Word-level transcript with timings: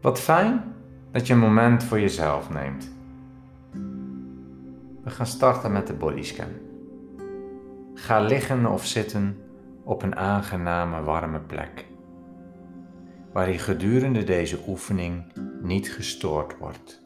Wat 0.00 0.20
fijn 0.20 0.74
dat 1.10 1.26
je 1.26 1.32
een 1.32 1.38
moment 1.38 1.84
voor 1.84 2.00
jezelf 2.00 2.50
neemt. 2.50 2.92
We 5.02 5.10
gaan 5.10 5.26
starten 5.26 5.72
met 5.72 5.86
de 5.86 5.92
bodyscan. 5.92 6.48
Ga 7.94 8.20
liggen 8.20 8.66
of 8.66 8.86
zitten 8.86 9.36
op 9.84 10.02
een 10.02 10.16
aangename 10.16 11.02
warme 11.02 11.40
plek, 11.40 11.86
waar 13.32 13.50
je 13.50 13.58
gedurende 13.58 14.24
deze 14.24 14.58
oefening 14.66 15.24
niet 15.62 15.92
gestoord 15.92 16.58
wordt. 16.58 17.02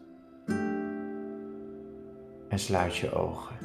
En 2.48 2.58
sluit 2.58 2.96
je 2.96 3.12
ogen. 3.12 3.56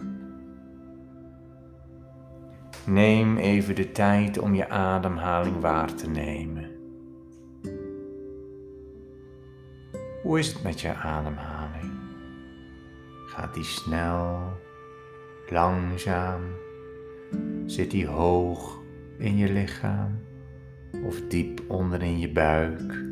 Neem 2.86 3.38
even 3.38 3.76
de 3.76 3.92
tijd 3.92 4.40
om 4.40 4.56
je 4.56 4.70
ademhaling 4.70 5.60
waar 5.60 5.94
te 5.94 6.10
nemen. 6.10 6.69
Hoe 10.30 10.40
is 10.40 10.54
het 10.54 10.64
met 10.64 10.82
je 10.82 10.94
ademhaling? 10.94 11.92
Gaat 13.28 13.54
die 13.54 13.64
snel, 13.64 14.40
langzaam? 15.48 16.42
Zit 17.66 17.92
die 17.92 18.08
hoog 18.08 18.80
in 19.18 19.38
je 19.38 19.54
lichaam 19.54 20.20
of 21.06 21.22
diep 21.28 21.62
onder 21.68 22.02
in 22.02 22.20
je 22.20 22.32
buik? 22.32 23.04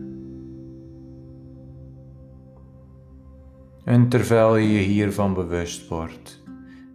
En 3.84 4.10
terwijl 4.10 4.56
je 4.56 4.72
je 4.72 4.80
hiervan 4.80 5.34
bewust 5.34 5.88
wordt, 5.88 6.44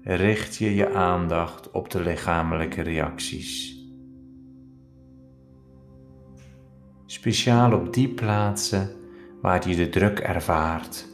richt 0.02 0.56
je 0.56 0.74
je 0.74 0.92
aandacht 0.92 1.70
op 1.70 1.90
de 1.90 2.00
lichamelijke 2.00 2.82
reacties. 2.82 3.80
Speciaal 7.06 7.72
op 7.72 7.92
die 7.92 8.08
plaatsen 8.08 9.00
waar 9.42 9.68
je 9.68 9.76
de 9.76 9.88
druk 9.88 10.18
ervaart, 10.18 11.08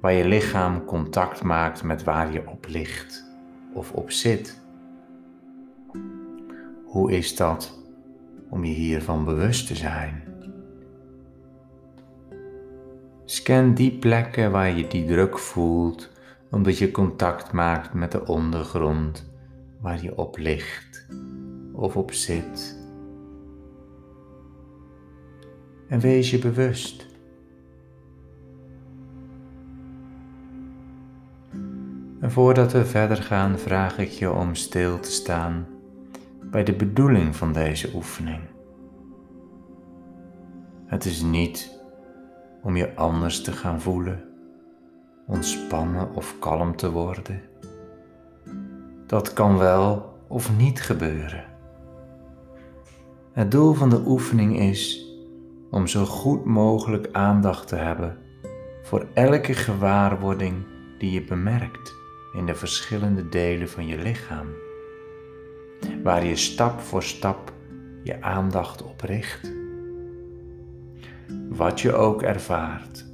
waar 0.00 0.12
je 0.12 0.24
lichaam 0.24 0.84
contact 0.84 1.42
maakt 1.42 1.82
met 1.82 2.04
waar 2.04 2.32
je 2.32 2.48
op 2.48 2.66
ligt 2.68 3.24
of 3.72 3.92
op 3.92 4.10
zit. 4.10 4.60
Hoe 6.84 7.12
is 7.12 7.36
dat 7.36 7.78
om 8.48 8.64
je 8.64 8.72
hiervan 8.72 9.24
bewust 9.24 9.66
te 9.66 9.74
zijn? 9.74 10.22
Scan 13.24 13.74
die 13.74 13.98
plekken 13.98 14.50
waar 14.50 14.76
je 14.76 14.86
die 14.86 15.04
druk 15.04 15.38
voelt, 15.38 16.10
omdat 16.50 16.78
je 16.78 16.90
contact 16.90 17.52
maakt 17.52 17.94
met 17.94 18.12
de 18.12 18.26
ondergrond 18.26 19.30
waar 19.80 20.02
je 20.02 20.16
op 20.16 20.38
ligt 20.38 21.06
of 21.72 21.96
op 21.96 22.12
zit. 22.12 22.84
En 25.88 26.00
wees 26.00 26.30
je 26.30 26.38
bewust 26.38 27.06
En 32.20 32.30
voordat 32.30 32.72
we 32.72 32.84
verder 32.84 33.16
gaan, 33.16 33.58
vraag 33.58 33.98
ik 33.98 34.08
je 34.08 34.32
om 34.32 34.54
stil 34.54 35.00
te 35.00 35.10
staan 35.10 35.66
bij 36.50 36.64
de 36.64 36.76
bedoeling 36.76 37.36
van 37.36 37.52
deze 37.52 37.90
oefening. 37.94 38.40
Het 40.86 41.04
is 41.04 41.22
niet 41.22 41.80
om 42.62 42.76
je 42.76 42.94
anders 42.94 43.42
te 43.42 43.52
gaan 43.52 43.80
voelen, 43.80 44.24
ontspannen 45.26 46.14
of 46.14 46.38
kalm 46.38 46.76
te 46.76 46.90
worden. 46.90 47.40
Dat 49.06 49.32
kan 49.32 49.58
wel 49.58 50.14
of 50.28 50.56
niet 50.56 50.80
gebeuren. 50.80 51.44
Het 53.32 53.50
doel 53.50 53.72
van 53.72 53.90
de 53.90 54.02
oefening 54.06 54.58
is 54.58 55.10
om 55.70 55.86
zo 55.86 56.04
goed 56.04 56.44
mogelijk 56.44 57.08
aandacht 57.12 57.68
te 57.68 57.76
hebben 57.76 58.18
voor 58.82 59.06
elke 59.14 59.54
gewaarwording 59.54 60.54
die 60.98 61.10
je 61.10 61.24
bemerkt 61.24 61.95
in 62.36 62.46
de 62.46 62.54
verschillende 62.54 63.28
delen 63.28 63.68
van 63.68 63.86
je 63.86 63.98
lichaam, 63.98 64.46
waar 66.02 66.24
je 66.24 66.36
stap 66.36 66.80
voor 66.80 67.02
stap 67.02 67.52
je 68.02 68.22
aandacht 68.22 68.82
op 68.82 69.00
richt. 69.00 69.54
Wat 71.48 71.80
je 71.80 71.92
ook 71.92 72.22
ervaart, 72.22 73.06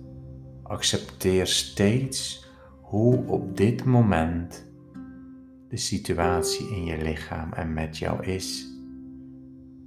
accepteer 0.62 1.46
steeds 1.46 2.46
hoe 2.80 3.26
op 3.26 3.56
dit 3.56 3.84
moment 3.84 4.70
de 5.68 5.76
situatie 5.76 6.68
in 6.68 6.84
je 6.84 7.02
lichaam 7.02 7.52
en 7.52 7.72
met 7.72 7.98
jou 7.98 8.24
is, 8.24 8.66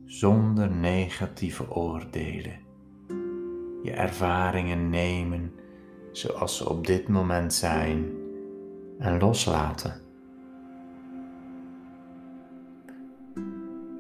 zonder 0.06 0.72
negatieve 0.72 1.72
oordelen. 1.72 2.60
Je 3.84 3.92
ervaringen 3.92 4.90
nemen 4.90 5.54
zoals 6.12 6.58
ze 6.58 6.70
op 6.70 6.88
dit 6.88 7.08
moment 7.08 7.54
zijn 7.54 8.24
en 9.00 9.20
loslaten. 9.20 9.94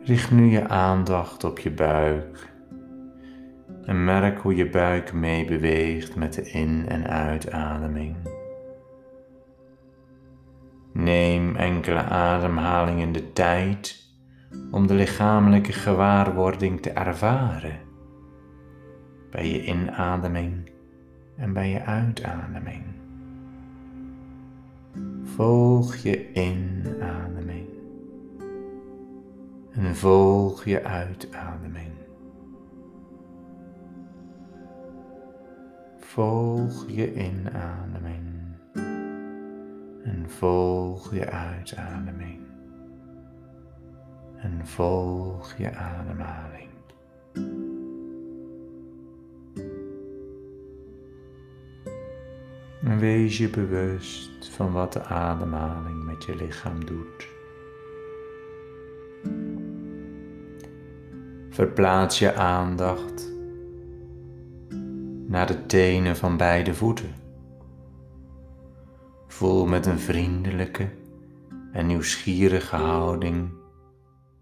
Richt 0.03 0.31
nu 0.31 0.45
je 0.45 0.67
aandacht 0.67 1.43
op 1.43 1.59
je 1.59 1.71
buik 1.71 2.53
en 3.85 4.03
merk 4.03 4.39
hoe 4.39 4.55
je 4.55 4.69
buik 4.69 5.13
meebeweegt 5.13 6.15
met 6.15 6.33
de 6.33 6.49
in- 6.49 6.85
en 6.87 7.07
uitademing. 7.07 8.15
Neem 10.93 11.55
enkele 11.55 12.03
ademhalingen 12.03 13.11
de 13.11 13.33
tijd 13.33 14.03
om 14.71 14.87
de 14.87 14.93
lichamelijke 14.93 15.73
gewaarwording 15.73 16.81
te 16.81 16.89
ervaren 16.89 17.79
bij 19.31 19.51
je 19.51 19.65
inademing 19.65 20.71
en 21.37 21.53
bij 21.53 21.69
je 21.69 21.81
uitademing. 21.81 22.94
Volg 25.35 25.95
je 25.95 26.31
inademing 26.33 27.69
en 29.71 29.95
volg 29.95 30.63
je 30.65 30.83
uitademing. 30.83 31.91
Volg 35.97 36.85
je 36.87 37.13
inademing 37.13 38.55
en 40.03 40.25
volg 40.27 41.13
je 41.13 41.29
uitademing 41.29 42.41
en 44.37 44.67
volg 44.67 45.57
je 45.57 45.75
ademhaling. 45.75 46.69
Wees 52.85 53.37
je 53.37 53.49
bewust 53.49 54.49
van 54.51 54.71
wat 54.71 54.93
de 54.93 55.03
ademhaling 55.03 56.03
met 56.03 56.23
je 56.23 56.35
lichaam 56.35 56.85
doet. 56.85 57.27
Verplaats 61.49 62.19
je 62.19 62.33
aandacht 62.33 63.33
naar 65.27 65.47
de 65.47 65.65
tenen 65.65 66.15
van 66.15 66.37
beide 66.37 66.73
voeten. 66.73 67.13
Voel 69.27 69.65
met 69.65 69.85
een 69.85 69.99
vriendelijke 69.99 70.89
en 71.71 71.85
nieuwsgierige 71.85 72.75
houding 72.75 73.49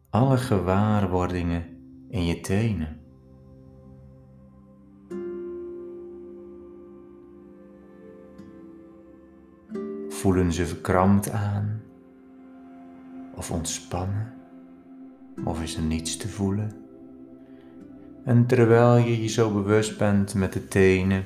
alle 0.09 0.37
gewaarwordingen 0.37 1.65
in 2.09 2.25
je 2.25 2.39
tenen. 2.39 3.02
Voelen 10.23 10.51
ze 10.51 10.65
verkrampt 10.65 11.29
aan? 11.29 11.81
Of 13.35 13.51
ontspannen? 13.51 14.33
Of 15.43 15.61
is 15.61 15.75
er 15.75 15.81
niets 15.81 16.17
te 16.17 16.29
voelen? 16.29 16.71
En 18.25 18.45
terwijl 18.45 18.97
je 18.97 19.21
je 19.21 19.27
zo 19.27 19.53
bewust 19.53 19.97
bent 19.97 20.33
met 20.33 20.53
de 20.53 20.67
tenen, 20.67 21.23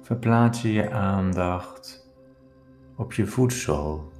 verplaats 0.00 0.62
je 0.62 0.72
je 0.72 0.90
aandacht 0.90 2.10
op 2.96 3.12
je 3.12 3.26
voetzool. 3.26 4.12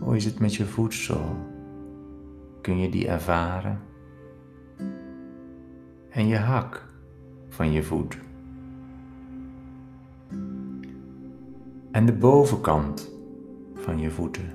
Hoe 0.00 0.16
is 0.16 0.24
het 0.24 0.38
met 0.38 0.54
je 0.54 0.64
voetzool? 0.64 1.36
Kun 2.60 2.78
je 2.78 2.88
die 2.88 3.08
ervaren? 3.08 3.80
En 6.10 6.26
je 6.26 6.36
hak 6.36 6.88
van 7.48 7.72
je 7.72 7.82
voet. 7.82 8.26
En 11.90 12.06
de 12.06 12.12
bovenkant 12.12 13.10
van 13.74 13.98
je 13.98 14.10
voeten. 14.10 14.50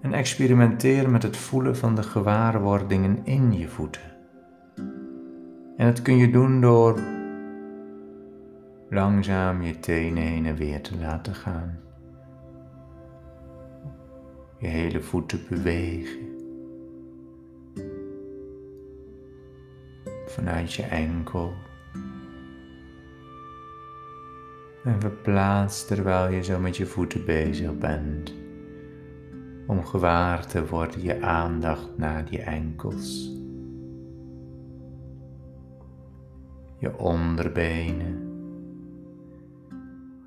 En 0.00 0.12
experimenteer 0.12 1.10
met 1.10 1.22
het 1.22 1.36
voelen 1.36 1.76
van 1.76 1.94
de 1.94 2.02
gewaarwordingen 2.02 3.24
in 3.24 3.52
je 3.52 3.68
voeten. 3.68 4.02
En 5.76 5.86
dat 5.86 6.02
kun 6.02 6.16
je 6.16 6.30
doen 6.30 6.60
door 6.60 7.00
langzaam 8.90 9.62
je 9.62 9.80
tenen 9.80 10.22
heen 10.22 10.46
en 10.46 10.56
weer 10.56 10.82
te 10.82 10.98
laten 10.98 11.34
gaan. 11.34 11.78
Je 14.58 14.66
hele 14.66 15.00
voeten 15.00 15.40
bewegen. 15.48 16.32
vanuit 20.32 20.72
je 20.72 20.82
enkel. 20.82 21.52
En 24.84 25.00
verplaats 25.00 25.86
terwijl 25.86 26.32
je 26.34 26.44
zo 26.44 26.58
met 26.58 26.76
je 26.76 26.86
voeten 26.86 27.24
bezig 27.24 27.78
bent, 27.78 28.34
om 29.66 29.84
gewaar 29.84 30.46
te 30.46 30.66
worden 30.66 31.02
je 31.02 31.20
aandacht 31.20 31.98
naar 31.98 32.24
die 32.24 32.40
enkels. 32.40 33.30
Je 36.78 36.98
onderbenen, 36.98 38.30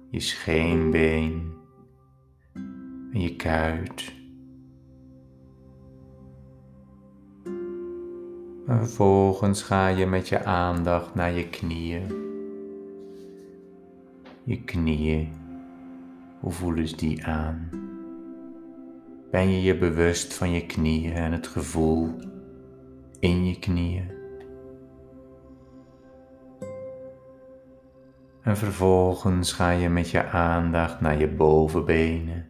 je 0.10 0.20
scheenbeen 0.20 1.54
en 3.12 3.22
je 3.22 3.36
kuit. 3.36 4.14
En 8.68 8.78
vervolgens 8.78 9.64
ga 9.64 9.88
je 9.88 10.06
met 10.06 10.28
je 10.28 10.44
aandacht 10.44 11.16
naar 11.16 11.32
je 11.32 11.50
knieën. 11.50 12.25
Je 14.46 14.64
knieën, 14.64 15.30
hoe 16.40 16.52
voelen 16.52 16.88
ze 16.88 16.96
die 16.96 17.26
aan? 17.26 17.70
Ben 19.32 19.50
je 19.50 19.62
je 19.62 19.78
bewust 19.78 20.34
van 20.34 20.52
je 20.52 20.66
knieën 20.66 21.14
en 21.14 21.32
het 21.32 21.48
gevoel 21.48 22.10
in 23.20 23.46
je 23.46 23.60
knieën? 23.60 24.12
En 28.42 28.58
vervolgens 28.58 29.54
ga 29.54 29.70
je 29.70 29.90
met 29.90 30.10
je 30.10 30.26
aandacht 30.26 31.02
naar 31.02 31.20
je 31.20 31.28
bovenbenen. 31.28 32.46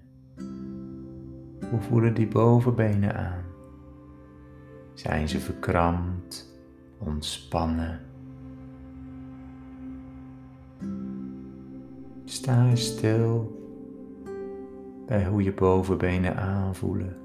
Hoe 1.70 1.82
voelen 1.82 2.14
die 2.14 2.28
bovenbenen 2.28 3.16
aan? 3.16 3.44
Zijn 4.94 5.30
ze 5.30 5.40
verkrampt, 5.40 6.60
ontspannen? 7.00 8.05
Sta 12.26 12.76
stil 12.76 13.64
bij 15.08 15.26
hoe 15.26 15.44
je 15.44 15.54
bovenbenen 15.54 16.38
aanvoelen. 16.38 17.18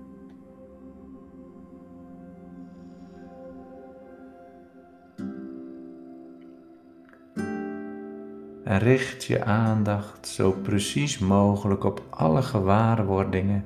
En 8.65 8.79
richt 8.79 9.25
je 9.25 9.45
aandacht 9.45 10.27
zo 10.27 10.53
precies 10.63 11.19
mogelijk 11.19 11.85
op 11.85 12.03
alle 12.11 12.43
gewaarwordingen 12.43 13.65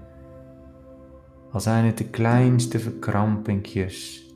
al 1.54 1.60
zijn 1.60 1.84
het 1.84 1.98
de 1.98 2.08
kleinste 2.08 2.78
verkrampingjes 2.78 4.28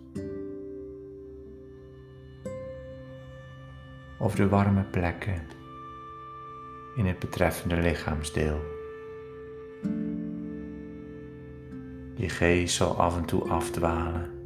of 4.18 4.34
de 4.34 4.48
warme 4.48 4.82
plekken 4.82 5.57
in 6.98 7.06
het 7.06 7.18
betreffende 7.18 7.76
lichaamsdeel. 7.76 8.60
Je 12.14 12.28
geest 12.28 12.76
zal 12.76 12.96
af 12.96 13.16
en 13.16 13.24
toe 13.24 13.48
afdwalen 13.48 14.36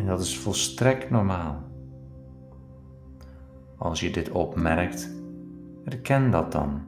en 0.00 0.06
dat 0.06 0.20
is 0.20 0.38
volstrekt 0.38 1.10
normaal. 1.10 1.62
Als 3.76 4.00
je 4.00 4.10
dit 4.10 4.30
opmerkt, 4.30 5.10
herken 5.84 6.30
dat 6.30 6.52
dan 6.52 6.82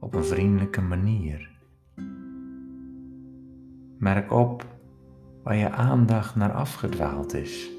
op 0.00 0.14
een 0.14 0.24
vriendelijke 0.24 0.80
manier. 0.80 1.50
Merk 3.98 4.32
op 4.32 4.66
waar 5.42 5.56
je 5.56 5.70
aandacht 5.70 6.36
naar 6.36 6.52
afgedwaald 6.52 7.34
is. 7.34 7.70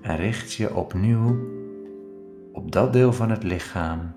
En 0.00 0.16
richt 0.16 0.52
je 0.52 0.74
opnieuw 0.74 1.59
op 2.52 2.72
dat 2.72 2.92
deel 2.92 3.12
van 3.12 3.30
het 3.30 3.42
lichaam 3.42 4.12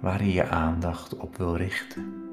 waar 0.00 0.24
je 0.24 0.32
je 0.32 0.48
aandacht 0.48 1.16
op 1.16 1.36
wil 1.36 1.56
richten. 1.56 2.24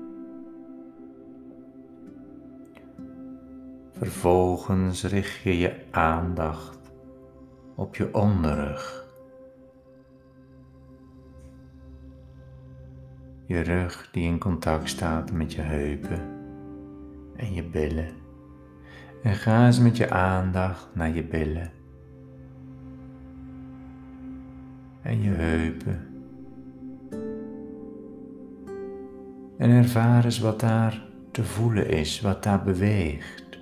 Vervolgens 3.91 5.03
richt 5.03 5.41
je 5.41 5.57
je 5.57 5.75
aandacht 5.91 6.91
op 7.75 7.95
je 7.95 8.13
onderrug. 8.13 9.01
Je 13.45 13.59
rug 13.59 14.09
die 14.11 14.23
in 14.23 14.39
contact 14.39 14.89
staat 14.89 15.31
met 15.31 15.53
je 15.53 15.61
heupen 15.61 16.21
en 17.35 17.53
je 17.53 17.63
billen. 17.63 18.09
En 19.23 19.33
ga 19.33 19.65
eens 19.65 19.79
met 19.79 19.97
je 19.97 20.09
aandacht 20.09 20.87
naar 20.93 21.09
je 21.09 21.23
billen. 21.23 21.82
En 25.03 25.21
je 25.21 25.29
heupen. 25.29 26.07
En 29.57 29.69
ervaar 29.69 30.25
eens 30.25 30.39
wat 30.39 30.59
daar 30.59 31.01
te 31.31 31.43
voelen 31.43 31.89
is, 31.89 32.21
wat 32.21 32.43
daar 32.43 32.63
beweegt. 32.63 33.59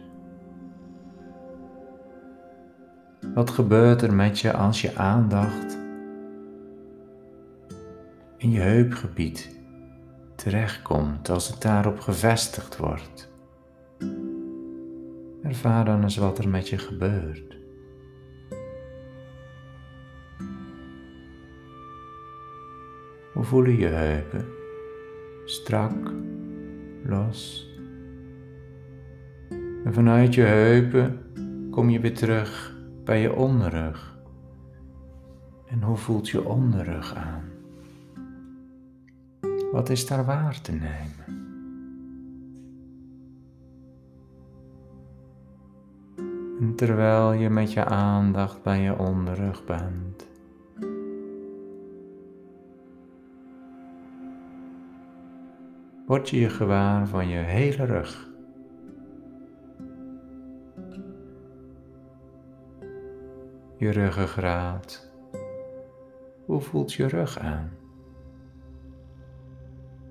Wat 3.34 3.50
gebeurt 3.50 4.02
er 4.02 4.14
met 4.14 4.40
je 4.40 4.54
als 4.54 4.82
je 4.82 4.96
aandacht 4.96 5.78
in 8.38 8.52
je 8.52 8.60
heupgebied 8.60 9.60
terechtkomt, 10.36 11.30
als 11.30 11.48
het 11.48 11.62
daarop 11.62 12.00
gevestigd 12.00 12.78
wordt? 12.78 13.30
Ervaar 15.44 15.86
dan 15.86 16.04
eens 16.04 16.18
wat 16.18 16.38
er 16.38 16.50
met 16.50 16.70
je 16.70 16.78
gebeurt. 16.78 17.61
Hoe 23.42 23.50
voelen 23.50 23.78
je 23.78 23.88
heupen? 23.88 24.46
Strak, 25.46 26.12
los. 27.04 27.70
En 29.84 29.94
vanuit 29.94 30.34
je 30.34 30.42
heupen 30.42 31.20
kom 31.72 31.90
je 31.90 32.00
weer 32.00 32.16
terug 32.16 32.76
bij 33.04 33.22
je 33.22 33.36
onderrug. 33.36 34.18
En 35.68 35.82
hoe 35.82 35.98
voelt 35.98 36.30
je 36.30 36.46
onderrug 36.46 37.16
aan? 37.16 37.44
Wat 39.72 39.90
is 39.90 40.08
daar 40.08 40.26
waar 40.26 40.62
te 40.62 40.72
nemen? 40.72 41.46
En 46.60 46.76
terwijl 46.76 47.32
je 47.32 47.50
met 47.50 47.74
je 47.74 47.86
aandacht 47.86 48.64
bij 48.64 48.82
je 48.82 48.98
onderrug 48.98 49.66
bent, 49.66 50.31
word 56.12 56.30
je 56.30 56.40
je 56.40 56.50
gewaar 56.50 57.08
van 57.08 57.28
je 57.28 57.38
hele 57.38 57.86
rug. 57.86 58.30
Je 63.78 63.90
ruggengraat. 63.90 65.12
Hoe 66.46 66.62
voelt 66.62 66.94
je 66.94 67.08
rug 67.08 67.40
aan? 67.40 67.70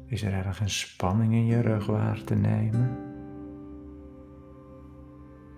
Is 0.07 0.23
er 0.23 0.33
ergens 0.33 0.81
spanning 0.81 1.33
in 1.33 1.47
je 1.47 1.61
rug 1.61 1.87
waar 1.87 2.25
te 2.25 2.35
nemen? 2.35 2.99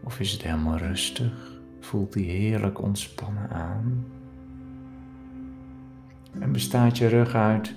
Of 0.04 0.20
is 0.20 0.32
het 0.32 0.42
helemaal 0.42 0.78
rustig? 0.78 1.60
Voelt 1.80 2.12
die 2.12 2.30
heerlijk 2.30 2.82
ontspannen 2.82 3.50
aan? 3.50 4.04
En 6.40 6.52
bestaat 6.52 6.98
je 6.98 7.06
rug 7.06 7.34
uit 7.34 7.74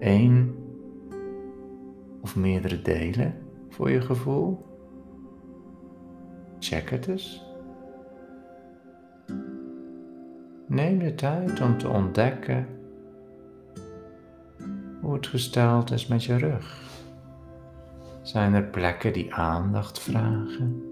één 0.00 0.63
of 2.24 2.36
meerdere 2.36 2.82
delen 2.82 3.34
voor 3.68 3.90
je 3.90 4.00
gevoel? 4.00 4.66
Check 6.58 6.90
het 6.90 7.06
eens. 7.06 7.44
Neem 10.66 10.98
de 10.98 11.14
tijd 11.14 11.60
om 11.60 11.78
te 11.78 11.88
ontdekken 11.88 12.66
hoe 15.00 15.14
het 15.14 15.26
gesteld 15.26 15.90
is 15.90 16.06
met 16.06 16.24
je 16.24 16.36
rug. 16.36 16.82
Zijn 18.22 18.54
er 18.54 18.64
plekken 18.64 19.12
die 19.12 19.34
aandacht 19.34 20.00
vragen? 20.00 20.82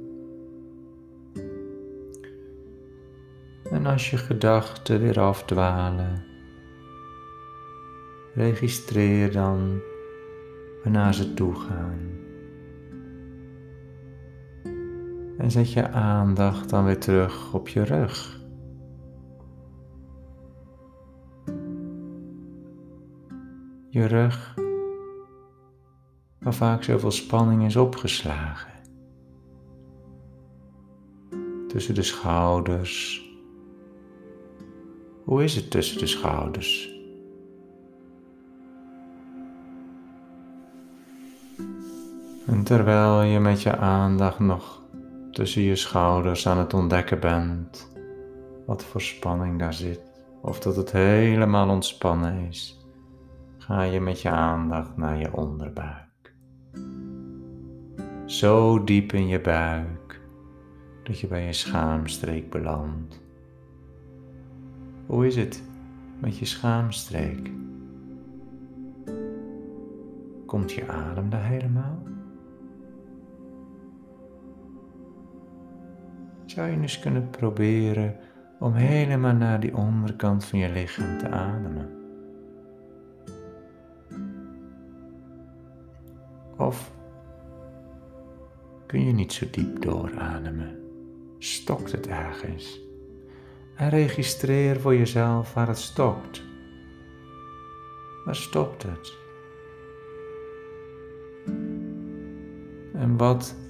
En 3.70 3.86
als 3.86 4.10
je 4.10 4.16
gedachten 4.16 5.00
weer 5.00 5.20
afdwalen, 5.20 6.24
registreer 8.34 9.32
dan 9.32 9.80
waarnaar 10.82 11.14
ze 11.14 11.34
toe 11.34 11.54
gaan. 11.54 12.10
En 15.38 15.50
zet 15.50 15.72
je 15.72 15.88
aandacht 15.88 16.70
dan 16.70 16.84
weer 16.84 16.98
terug 16.98 17.54
op 17.54 17.68
je 17.68 17.82
rug. 17.82 18.40
Je 23.88 24.04
rug, 24.04 24.54
waar 26.38 26.54
vaak 26.54 26.82
zoveel 26.82 27.10
spanning 27.10 27.64
is 27.64 27.76
opgeslagen. 27.76 28.72
tussen 31.72 31.94
de 31.94 32.02
schouders. 32.02 33.22
Hoe 35.24 35.44
is 35.44 35.54
het 35.54 35.70
tussen 35.70 35.98
de 35.98 36.06
schouders? 36.06 36.90
En 42.46 42.62
terwijl 42.62 43.22
je 43.22 43.40
met 43.40 43.62
je 43.62 43.76
aandacht 43.76 44.38
nog 44.38 44.82
tussen 45.30 45.62
je 45.62 45.76
schouders 45.76 46.48
aan 46.48 46.58
het 46.58 46.74
ontdekken 46.74 47.20
bent 47.20 47.90
wat 48.66 48.84
voor 48.84 49.00
spanning 49.00 49.58
daar 49.58 49.74
zit, 49.74 50.00
of 50.40 50.60
dat 50.60 50.76
het 50.76 50.92
helemaal 50.92 51.68
ontspannen 51.68 52.48
is, 52.48 52.86
ga 53.58 53.82
je 53.82 54.00
met 54.00 54.22
je 54.22 54.30
aandacht 54.30 54.96
naar 54.96 55.18
je 55.18 55.36
onderbuik. 55.36 56.34
Zo 58.26 58.84
diep 58.84 59.12
in 59.12 59.26
je 59.26 59.40
buik 59.40 60.20
dat 61.02 61.20
je 61.20 61.26
bij 61.26 61.44
je 61.44 61.52
schaamstreek 61.52 62.50
belandt. 62.50 63.20
Hoe 65.06 65.26
is 65.26 65.36
het 65.36 65.62
met 66.18 66.38
je 66.38 66.44
schaamstreek? 66.44 67.50
Komt 70.46 70.72
je 70.72 70.88
adem 70.88 71.30
daar 71.30 71.44
helemaal? 71.44 72.11
Zou 76.52 76.70
je 76.70 76.80
eens 76.80 76.98
kunnen 76.98 77.30
proberen 77.30 78.16
om 78.58 78.72
helemaal 78.72 79.34
naar 79.34 79.60
die 79.60 79.76
onderkant 79.76 80.44
van 80.44 80.58
je 80.58 80.68
lichaam 80.68 81.18
te 81.18 81.28
ademen? 81.28 81.90
Of 86.56 86.92
kun 88.86 89.04
je 89.04 89.12
niet 89.12 89.32
zo 89.32 89.46
diep 89.50 89.82
doorademen? 89.82 90.80
Stokt 91.38 91.92
het 91.92 92.06
ergens? 92.06 92.80
En 93.76 93.88
registreer 93.88 94.80
voor 94.80 94.94
jezelf 94.94 95.54
waar 95.54 95.68
het 95.68 95.78
stopt. 95.78 96.42
Waar 98.24 98.36
stopt 98.36 98.82
het? 98.82 99.12
En 102.94 103.16
wat 103.16 103.61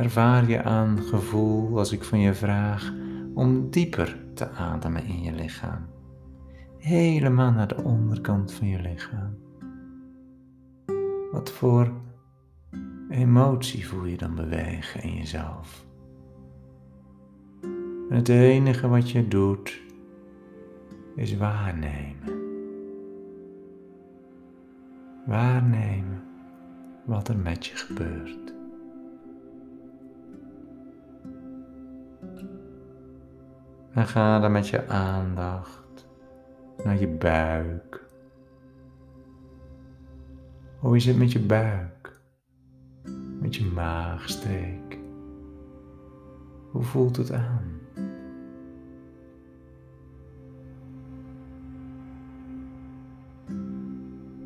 ervaar 0.00 0.48
je 0.48 0.62
aan 0.62 1.02
gevoel 1.02 1.78
als 1.78 1.92
ik 1.92 2.04
van 2.04 2.20
je 2.20 2.34
vraag 2.34 2.92
om 3.34 3.70
dieper 3.70 4.18
te 4.34 4.50
ademen 4.50 5.04
in 5.04 5.22
je 5.22 5.32
lichaam? 5.32 5.86
Helemaal 6.78 7.52
naar 7.52 7.68
de 7.68 7.82
onderkant 7.82 8.52
van 8.52 8.66
je 8.66 8.80
lichaam. 8.80 9.38
Wat 11.32 11.50
voor 11.50 11.92
emotie 13.08 13.88
voel 13.88 14.04
je 14.04 14.16
dan 14.16 14.34
bewegen 14.34 15.02
in 15.02 15.14
jezelf? 15.14 15.86
En 18.08 18.16
het 18.16 18.28
enige 18.28 18.88
wat 18.88 19.10
je 19.10 19.28
doet 19.28 19.80
is 21.16 21.36
waarnemen. 21.36 22.38
Waarnemen 25.26 26.22
wat 27.06 27.28
er 27.28 27.36
met 27.36 27.66
je 27.66 27.76
gebeurt. 27.76 28.59
En 34.00 34.06
ga 34.06 34.38
dan 34.38 34.52
met 34.52 34.68
je 34.68 34.88
aandacht 34.88 36.06
naar 36.84 36.98
je 36.98 37.08
buik. 37.08 38.06
Hoe 40.78 40.96
is 40.96 41.06
het 41.06 41.16
met 41.16 41.32
je 41.32 41.40
buik? 41.40 42.20
Met 43.40 43.56
je 43.56 43.64
maagstreek? 43.64 44.98
Hoe 46.70 46.82
voelt 46.82 47.16
het 47.16 47.32
aan? 47.32 47.80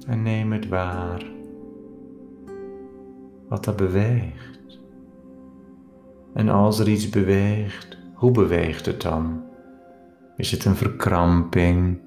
En 0.06 0.22
neem 0.22 0.52
het 0.52 0.68
waar 0.68 1.24
wat 3.48 3.66
er 3.66 3.74
beweegt. 3.74 4.80
En 6.32 6.48
als 6.48 6.78
er 6.78 6.88
iets 6.88 7.08
beweegt, 7.08 8.03
hoe 8.14 8.30
beweegt 8.30 8.86
het 8.86 9.02
dan? 9.02 9.42
Is 10.36 10.50
het 10.50 10.64
een 10.64 10.76
verkramping 10.76 12.00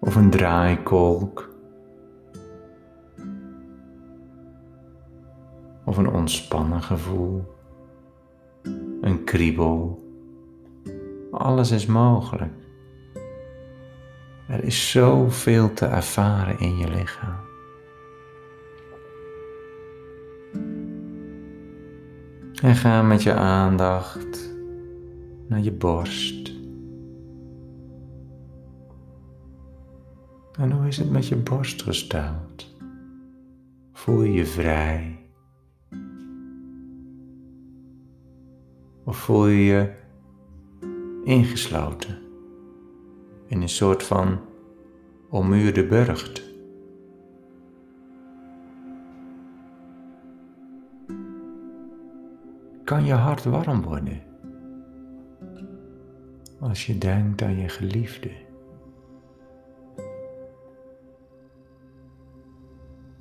of 0.00 0.16
een 0.16 0.30
draaikolk? 0.30 1.54
Of 5.84 5.96
een 5.96 6.08
ontspannen 6.08 6.82
gevoel? 6.82 7.54
Een 9.00 9.24
kriebel? 9.24 10.04
Alles 11.30 11.70
is 11.70 11.86
mogelijk. 11.86 12.52
Er 14.48 14.64
is 14.64 14.90
zoveel 14.90 15.72
te 15.72 15.86
ervaren 15.86 16.58
in 16.58 16.76
je 16.76 16.88
lichaam. 16.88 17.44
En 22.62 22.74
ga 22.74 23.02
met 23.02 23.22
je 23.22 23.34
aandacht 23.34 24.55
naar 25.48 25.60
je 25.60 25.72
borst. 25.72 26.52
En 30.58 30.70
hoe 30.70 30.86
is 30.86 30.96
het 30.96 31.10
met 31.10 31.26
je 31.26 31.36
borst 31.36 31.82
gesteld? 31.82 32.74
Voel 33.92 34.22
je 34.22 34.32
je 34.32 34.46
vrij? 34.46 35.20
Of 39.04 39.16
voel 39.16 39.46
je 39.46 39.64
je 39.64 39.92
ingesloten 41.24 42.18
in 43.46 43.62
een 43.62 43.68
soort 43.68 44.02
van 44.02 44.38
ommuurde 45.28 45.86
burcht? 45.86 46.42
Kan 52.84 53.04
je 53.04 53.12
hart 53.12 53.44
warm 53.44 53.82
worden? 53.82 54.22
Als 56.68 56.86
je 56.86 56.98
denkt 56.98 57.42
aan 57.42 57.58
je 57.58 57.68
geliefde. 57.68 58.30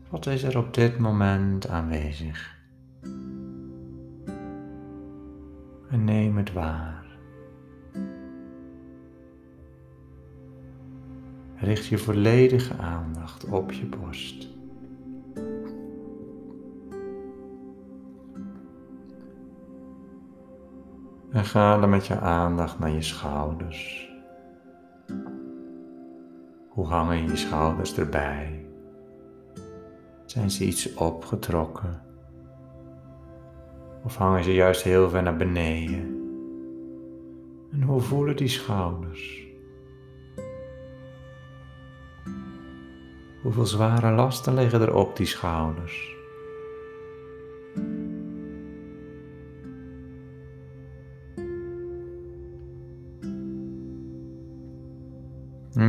Wat 0.10 0.26
is 0.26 0.44
er 0.44 0.58
op 0.58 0.74
dit 0.74 0.98
moment 0.98 1.68
aanwezig? 1.68 2.58
En 5.90 6.04
neem 6.04 6.38
het 6.38 6.54
waar. 6.54 7.06
Richt 11.56 11.86
je 11.86 11.98
volledige 11.98 12.78
aandacht 12.78 13.46
op 13.46 13.72
je 13.72 13.86
borst. 13.86 14.55
Ga 21.46 21.78
dan 21.78 21.90
met 21.90 22.08
je 22.08 22.20
aandacht 22.20 22.80
naar 22.80 22.90
je 22.90 23.02
schouders. 23.02 24.10
Hoe 26.70 26.88
hangen 26.88 27.24
je 27.24 27.36
schouders 27.36 27.98
erbij? 27.98 28.66
Zijn 30.26 30.52
ze 30.52 30.66
iets 30.66 30.94
opgetrokken? 30.94 32.02
Of 34.04 34.16
hangen 34.16 34.44
ze 34.44 34.54
juist 34.54 34.82
heel 34.82 35.10
ver 35.10 35.24
naar 35.24 35.36
beneden? 35.36 36.20
En 37.72 37.82
hoe 37.82 38.02
voelen 38.02 38.36
die 38.36 38.48
schouders? 38.48 39.48
Hoeveel 43.42 43.66
zware 43.66 44.12
lasten 44.12 44.54
liggen 44.54 44.82
er 44.82 44.96
op 44.96 45.16
die 45.16 45.26
schouders? 45.26 46.15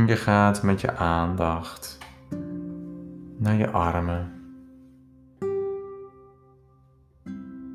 Je 0.07 0.15
gaat 0.15 0.63
met 0.63 0.81
je 0.81 0.95
aandacht 0.95 1.97
naar 3.37 3.55
je 3.55 3.71
armen. 3.71 4.31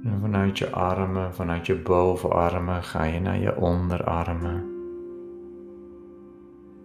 En 0.04 0.18
vanuit 0.20 0.58
je 0.58 0.70
armen, 0.70 1.34
vanuit 1.34 1.66
je 1.66 1.76
bovenarmen, 1.76 2.82
ga 2.82 3.04
je 3.04 3.20
naar 3.20 3.38
je 3.38 3.56
onderarmen. 3.56 4.70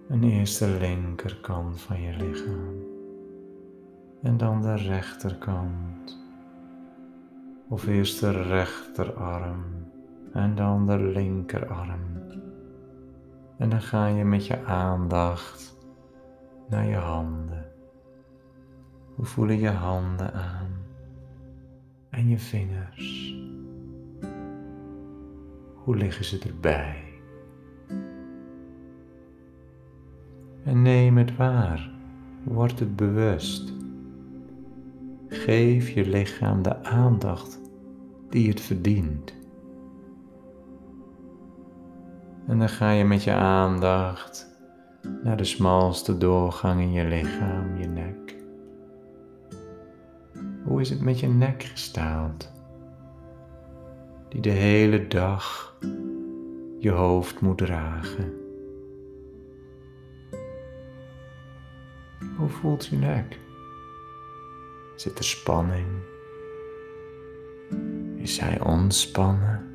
En 0.09 0.23
eerst 0.23 0.59
de 0.59 0.77
linkerkant 0.79 1.81
van 1.81 2.01
je 2.01 2.15
lichaam. 2.17 2.83
En 4.21 4.37
dan 4.37 4.61
de 4.61 4.75
rechterkant. 4.75 6.25
Of 7.67 7.87
eerst 7.87 8.19
de 8.19 8.31
rechterarm 8.31 9.63
en 10.33 10.55
dan 10.55 10.85
de 10.85 10.97
linkerarm. 10.97 12.17
En 13.57 13.69
dan 13.69 13.81
ga 13.81 14.07
je 14.07 14.23
met 14.23 14.47
je 14.47 14.63
aandacht 14.65 15.77
naar 16.69 16.85
je 16.85 16.95
handen. 16.95 17.65
Hoe 19.15 19.25
voelen 19.25 19.59
je 19.59 19.69
handen 19.69 20.33
aan? 20.33 20.85
En 22.09 22.27
je 22.27 22.39
vingers. 22.39 23.35
Hoe 25.73 25.95
liggen 25.95 26.25
ze 26.25 26.39
erbij? 26.39 27.03
En 30.63 30.81
neem 30.81 31.17
het 31.17 31.35
waar. 31.35 31.91
Word 32.43 32.79
het 32.79 32.95
bewust. 32.95 33.73
Geef 35.27 35.89
je 35.89 36.09
lichaam 36.09 36.61
de 36.61 36.83
aandacht 36.83 37.59
die 38.29 38.49
het 38.49 38.61
verdient. 38.61 39.36
En 42.47 42.59
dan 42.59 42.69
ga 42.69 42.91
je 42.91 43.03
met 43.03 43.23
je 43.23 43.31
aandacht 43.31 44.47
naar 45.23 45.37
de 45.37 45.43
smalste 45.43 46.17
doorgang 46.17 46.81
in 46.81 46.91
je 46.91 47.05
lichaam, 47.05 47.77
je 47.77 47.87
nek. 47.87 48.35
Hoe 50.63 50.81
is 50.81 50.89
het 50.89 51.01
met 51.01 51.19
je 51.19 51.27
nek 51.27 51.63
gesteld? 51.63 52.51
Die 54.29 54.41
de 54.41 54.49
hele 54.49 55.07
dag 55.07 55.75
je 56.79 56.91
hoofd 56.91 57.41
moet 57.41 57.57
dragen. 57.57 58.33
Hoe 62.37 62.49
voelt 62.49 62.85
je 62.85 62.95
nek? 62.95 63.39
Zit 64.95 65.17
er 65.17 65.23
spanning? 65.23 65.87
Is 68.15 68.39
hij 68.39 68.61
ontspannen? 68.61 69.66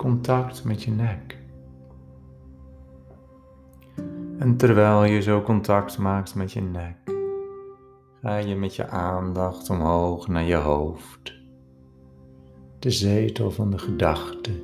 Contact 0.00 0.64
met 0.64 0.82
je 0.82 0.90
nek. 0.90 1.38
En 4.38 4.56
terwijl 4.56 5.04
je 5.04 5.22
zo 5.22 5.42
contact 5.42 5.98
maakt 5.98 6.34
met 6.34 6.52
je 6.52 6.60
nek, 6.60 6.96
ga 8.22 8.36
je 8.36 8.56
met 8.56 8.76
je 8.76 8.88
aandacht 8.88 9.70
omhoog 9.70 10.28
naar 10.28 10.42
je 10.42 10.54
hoofd, 10.54 11.34
de 12.78 12.90
zetel 12.90 13.50
van 13.50 13.70
de 13.70 13.78
gedachten 13.78 14.62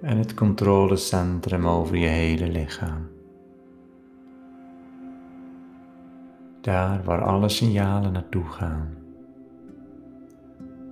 en 0.00 0.18
het 0.18 0.34
controlecentrum 0.34 1.68
over 1.68 1.96
je 1.96 2.08
hele 2.08 2.48
lichaam. 2.48 3.08
Daar 6.60 7.04
waar 7.04 7.22
alle 7.22 7.48
signalen 7.48 8.12
naartoe 8.12 8.44
gaan. 8.44 8.94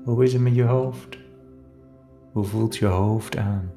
Hoe 0.05 0.25
is 0.25 0.33
het 0.33 0.43
met 0.43 0.55
je 0.55 0.63
hoofd? 0.63 1.24
Hoe 2.35 2.45
voelt 2.45 2.77
je 2.77 2.87
hoofd 2.87 3.37
aan? 3.37 3.73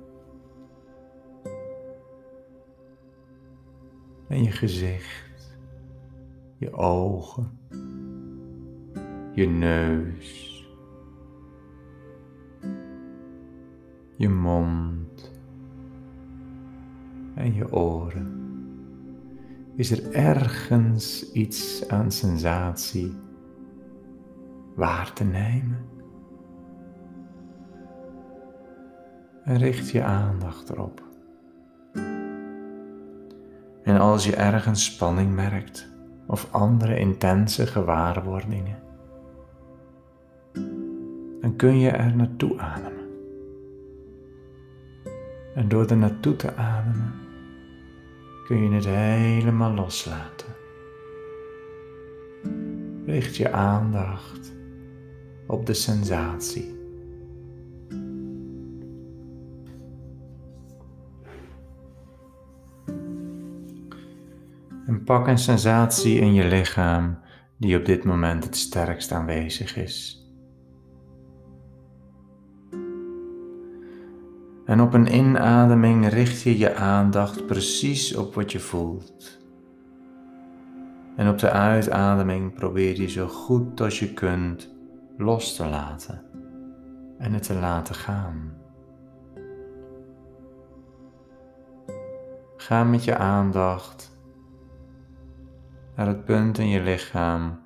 En 4.28 4.44
je 4.44 4.52
gezicht, 4.52 5.58
je 6.56 6.74
ogen, 6.74 7.60
je 9.34 9.48
neus, 9.48 10.66
je 14.16 14.30
mond 14.30 15.32
en 17.36 17.54
je 17.54 17.72
oren. 17.72 18.36
Is 19.76 19.92
er 19.92 20.12
ergens 20.12 21.32
iets 21.32 21.88
aan 21.88 22.12
sensatie 22.12 23.14
waar 24.76 25.14
te 25.14 25.24
nemen? 25.24 25.87
En 29.48 29.58
richt 29.58 29.90
je 29.90 30.04
aandacht 30.04 30.70
erop. 30.70 31.04
En 33.84 34.00
als 34.00 34.26
je 34.26 34.36
ergens 34.36 34.86
spanning 34.86 35.36
merkt 35.36 35.90
of 36.26 36.48
andere 36.52 37.00
intense 37.00 37.68
gewaarwordingen, 37.68 38.78
dan 41.42 41.56
kun 41.56 41.80
je 41.80 41.90
er 41.90 42.16
naartoe 42.16 42.60
ademen. 42.60 43.08
En 45.56 45.68
door 45.68 45.86
er 45.86 45.98
naartoe 45.98 46.36
te 46.36 46.56
ademen, 46.56 47.14
kun 48.46 48.64
je 48.64 48.76
het 48.76 48.86
helemaal 48.86 49.74
loslaten. 49.74 50.56
Richt 53.06 53.36
je 53.36 53.52
aandacht 53.52 54.54
op 55.46 55.66
de 55.66 55.74
sensatie. 55.74 56.77
En 64.88 65.04
pak 65.04 65.28
een 65.28 65.38
sensatie 65.38 66.20
in 66.20 66.34
je 66.34 66.46
lichaam 66.46 67.18
die 67.58 67.78
op 67.78 67.86
dit 67.86 68.04
moment 68.04 68.44
het 68.44 68.58
sterkst 68.58 69.12
aanwezig 69.12 69.76
is. 69.76 70.26
En 74.66 74.82
op 74.82 74.94
een 74.94 75.16
inademing 75.16 76.08
richt 76.10 76.42
je 76.42 76.58
je 76.58 76.76
aandacht 76.76 77.46
precies 77.46 78.16
op 78.16 78.36
wat 78.36 78.52
je 78.52 78.60
voelt. 78.60 79.40
En 81.16 81.30
op 81.30 81.40
de 81.40 81.50
uitademing 81.50 82.54
probeer 82.54 83.02
je 83.02 83.10
zo 83.10 83.28
goed 83.28 83.82
als 83.82 84.00
je 84.00 84.14
kunt 84.14 84.76
los 85.18 85.56
te 85.56 85.66
laten 85.66 86.24
en 87.18 87.34
het 87.34 87.44
te 87.44 87.54
laten 87.54 87.96
gaan. 87.96 88.54
Ga 92.58 92.84
met 92.84 93.04
je 93.04 93.18
aandacht 93.18 94.17
naar 95.98 96.08
het 96.08 96.26
punt 96.26 96.58
in 96.58 96.68
je 96.68 96.82
lichaam 96.82 97.60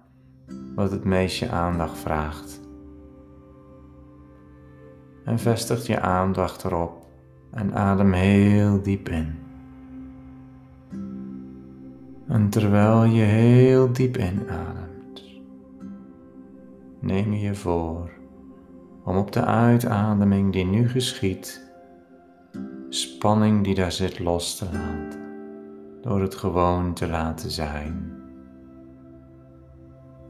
wat 0.76 0.92
het 0.92 1.04
meest 1.04 1.40
je 1.40 1.50
aandacht 1.50 1.98
vraagt 1.98 2.62
en 5.26 5.40
vestig 5.40 5.88
je 5.88 6.00
aandacht 6.00 6.64
erop 6.64 7.06
en 7.52 7.74
adem 7.74 8.14
heel 8.14 8.82
diep 8.82 9.10
in. 9.10 9.40
En 12.28 12.50
terwijl 12.50 13.04
je 13.04 13.24
heel 13.24 13.92
diep 13.92 14.18
inademt, 14.18 15.24
neem 17.00 17.34
je 17.34 17.56
voor 17.56 18.10
om 19.04 19.18
op 19.18 19.32
de 19.32 19.46
uitademing 19.46 20.52
die 20.52 20.66
nu 20.66 20.90
geschiet, 20.90 21.72
spanning 22.90 23.64
die 23.64 23.76
daar 23.76 23.92
zit 23.92 24.20
los 24.20 24.56
te 24.58 24.66
laten, 24.66 25.20
door 26.02 26.22
het 26.22 26.36
gewoon 26.36 26.94
te 26.94 27.08
laten 27.08 27.52
zijn. 27.52 28.21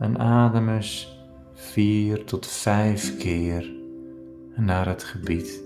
En 0.01 0.19
adem 0.19 0.69
eens 0.69 1.19
vier 1.53 2.23
tot 2.25 2.47
vijf 2.47 3.17
keer 3.17 3.71
naar 4.55 4.87
het 4.87 5.03
gebied 5.03 5.63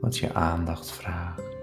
wat 0.00 0.18
je 0.18 0.34
aandacht 0.34 0.90
vraagt. 0.90 1.55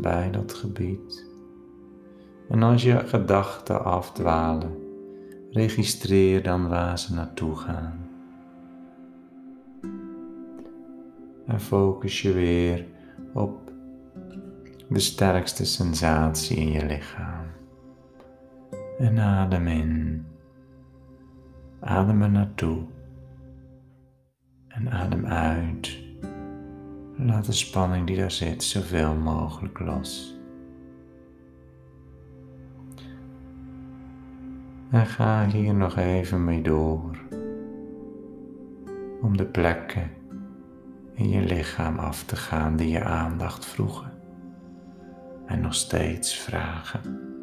Bij 0.00 0.30
dat 0.30 0.54
gebied. 0.54 1.26
En 2.48 2.62
als 2.62 2.82
je 2.82 2.98
gedachten 2.98 3.84
afdwalen, 3.84 4.76
registreer 5.50 6.42
dan 6.42 6.68
waar 6.68 6.98
ze 6.98 7.14
naartoe 7.14 7.56
gaan. 7.56 8.08
En 11.46 11.60
focus 11.60 12.22
je 12.22 12.32
weer 12.32 12.86
op 13.34 13.72
de 14.88 14.98
sterkste 14.98 15.64
sensatie 15.64 16.56
in 16.56 16.70
je 16.70 16.86
lichaam. 16.86 17.46
En 18.98 19.18
adem 19.18 19.66
in. 19.66 20.24
Adem 21.80 22.22
er 22.22 22.30
naartoe. 22.30 22.84
En 24.68 24.90
adem 24.90 25.26
uit. 25.26 26.07
Laat 27.20 27.44
de 27.44 27.52
spanning 27.52 28.06
die 28.06 28.16
daar 28.16 28.30
zit 28.30 28.62
zoveel 28.62 29.14
mogelijk 29.14 29.78
los. 29.78 30.36
En 34.90 35.06
ga 35.06 35.46
hier 35.46 35.74
nog 35.74 35.96
even 35.96 36.44
mee 36.44 36.62
door 36.62 37.18
om 39.20 39.36
de 39.36 39.46
plekken 39.46 40.10
in 41.14 41.28
je 41.28 41.40
lichaam 41.40 41.98
af 41.98 42.24
te 42.24 42.36
gaan 42.36 42.76
die 42.76 42.88
je 42.88 43.04
aandacht 43.04 43.66
vroegen 43.66 44.12
en 45.46 45.60
nog 45.60 45.74
steeds 45.74 46.34
vragen. 46.34 47.36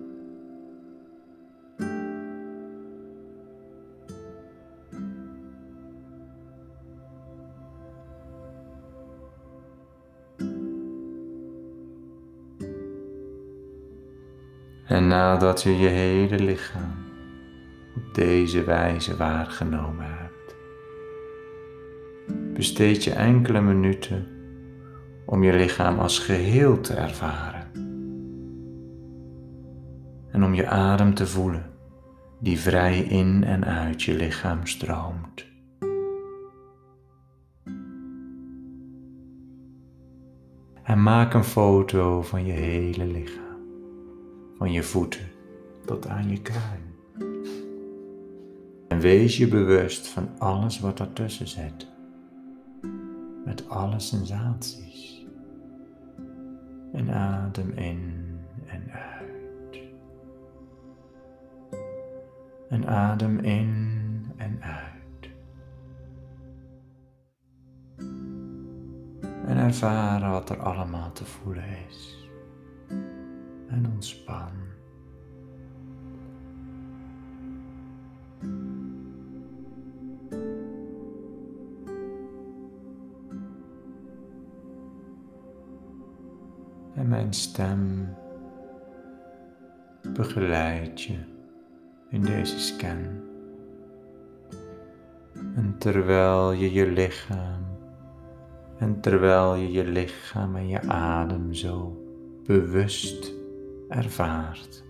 Nadat 15.15 15.61
je 15.61 15.77
je 15.77 15.87
hele 15.87 16.39
lichaam 16.39 16.95
op 17.95 18.13
deze 18.13 18.63
wijze 18.63 19.17
waargenomen 19.17 20.05
hebt, 20.07 20.55
besteed 22.53 23.03
je 23.03 23.11
enkele 23.11 23.61
minuten 23.61 24.27
om 25.25 25.43
je 25.43 25.53
lichaam 25.53 25.99
als 25.99 26.19
geheel 26.19 26.81
te 26.81 26.93
ervaren 26.93 27.63
en 30.31 30.43
om 30.43 30.53
je 30.53 30.67
adem 30.67 31.13
te 31.13 31.27
voelen 31.27 31.71
die 32.39 32.59
vrij 32.59 32.99
in 32.99 33.43
en 33.43 33.65
uit 33.65 34.01
je 34.01 34.13
lichaam 34.13 34.65
stroomt. 34.65 35.45
En 40.83 41.03
maak 41.03 41.33
een 41.33 41.43
foto 41.43 42.21
van 42.21 42.45
je 42.45 42.53
hele 42.53 43.05
lichaam, 43.05 43.44
van 44.57 44.71
je 44.71 44.83
voeten 44.83 45.27
tot 45.85 46.07
aan 46.07 46.29
je 46.29 46.41
kruin. 46.41 46.93
En 48.87 48.99
wees 48.99 49.37
je 49.37 49.47
bewust 49.47 50.07
van 50.07 50.29
alles 50.37 50.79
wat 50.79 50.99
ertussen 50.99 51.47
zit, 51.47 51.87
met 53.45 53.69
alle 53.69 53.99
sensaties. 53.99 55.25
En 56.93 57.11
adem 57.11 57.71
in 57.71 58.23
en 58.65 58.91
uit. 58.91 59.79
En 62.69 62.87
adem 62.87 63.39
in 63.39 63.93
en 64.37 64.57
uit. 64.61 64.95
en 69.45 69.57
ervaren 69.57 70.29
wat 70.29 70.49
er 70.49 70.59
allemaal 70.59 71.11
te 71.11 71.25
voelen 71.25 71.63
is. 71.87 72.24
En 73.75 73.85
ontspan. 73.93 74.49
En 86.93 87.07
mijn 87.07 87.33
stem 87.33 88.07
begeleidt 90.13 91.01
je 91.01 91.17
in 92.09 92.21
deze 92.21 92.59
scan. 92.59 93.23
En 95.55 95.75
terwijl 95.77 96.51
je 96.51 96.73
je 96.73 96.87
lichaam 96.87 97.65
en 98.77 98.99
terwijl 99.01 99.55
je 99.55 99.71
je 99.71 99.83
lichaam 99.83 100.55
en 100.55 100.67
je 100.67 100.81
adem 100.87 101.53
zo 101.53 102.03
bewust 102.45 103.33
ervaart. 103.89 104.83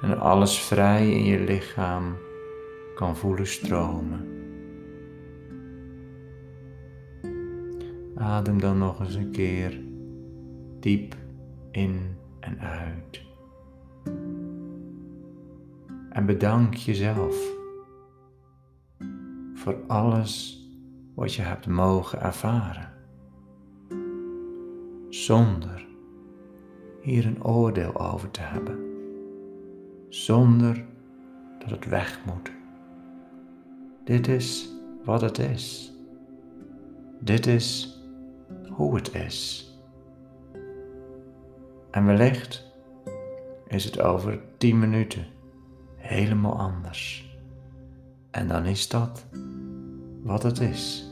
En 0.00 0.18
alles 0.18 0.58
vrij 0.58 1.10
in 1.10 1.24
je 1.24 1.40
lichaam 1.40 2.16
kan 2.94 3.16
voelen 3.16 3.46
stromen. 3.46 4.34
Adem 8.16 8.60
dan 8.60 8.78
nog 8.78 9.00
eens 9.00 9.14
een 9.14 9.30
keer 9.30 9.80
diep 10.80 11.14
in 11.70 12.16
en 12.40 12.60
uit. 12.60 13.24
En 16.10 16.26
bedank 16.26 16.74
jezelf 16.74 17.54
voor 19.54 19.76
alles 19.86 20.60
wat 21.14 21.34
je 21.34 21.42
hebt 21.42 21.66
mogen 21.66 22.20
ervaren, 22.20 22.92
zonder 25.08 25.86
hier 27.00 27.26
een 27.26 27.44
oordeel 27.44 28.00
over 28.00 28.30
te 28.30 28.40
hebben, 28.40 28.78
zonder 30.08 30.84
dat 31.58 31.70
het 31.70 31.84
weg 31.84 32.20
moet. 32.24 32.52
Dit 34.04 34.28
is 34.28 34.68
wat 35.04 35.20
het 35.20 35.38
is. 35.38 35.92
Dit 37.20 37.46
is 37.46 37.98
hoe 38.68 38.94
het 38.94 39.14
is. 39.14 39.70
En 41.90 42.04
wellicht 42.04 42.74
is 43.66 43.84
het 43.84 44.00
over 44.00 44.40
tien 44.56 44.78
minuten 44.78 45.26
helemaal 45.96 46.58
anders. 46.58 47.36
En 48.30 48.48
dan 48.48 48.64
is 48.64 48.88
dat 48.88 49.26
wat 50.22 50.42
het 50.42 50.60
is. 50.60 51.10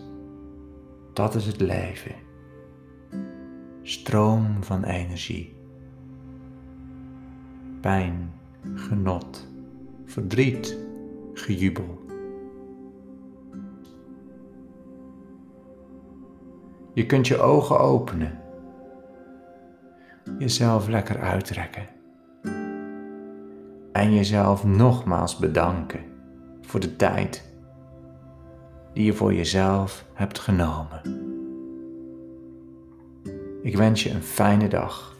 Dat 1.13 1.35
is 1.35 1.47
het 1.47 1.61
leven. 1.61 2.24
Stroom 3.87 4.63
van 4.63 4.85
energie. 4.85 5.57
Pijn, 7.81 8.33
genot, 8.75 9.49
verdriet, 10.05 10.79
gejubel. 11.35 12.05
Je 16.93 17.07
kunt 17.07 17.27
je 17.27 17.39
ogen 17.39 17.79
openen, 17.79 18.41
jezelf 20.39 20.89
lekker 20.89 21.21
uitrekken 21.21 21.87
en 23.93 24.15
jezelf 24.15 24.65
nogmaals 24.65 25.37
bedanken 25.37 26.05
voor 26.61 26.81
de 26.81 26.97
tijd 26.97 27.53
die 28.93 29.05
je 29.05 29.13
voor 29.13 29.35
jezelf 29.35 30.05
hebt 30.15 30.39
genomen. 30.39 31.34
Ik 33.65 33.77
wens 33.77 34.03
je 34.03 34.11
een 34.11 34.23
fijne 34.23 34.69
dag. 34.69 35.14